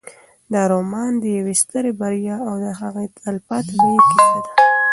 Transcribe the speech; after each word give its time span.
دا 0.53 0.61
رومان 0.73 1.11
د 1.19 1.23
یوې 1.37 1.55
سترې 1.61 1.91
بریا 1.99 2.37
او 2.47 2.55
د 2.63 2.67
هغې 2.79 3.05
د 3.09 3.13
تلپاتې 3.23 3.75
بیې 3.83 3.99
کیسه 4.09 4.29
ده. 4.33 4.41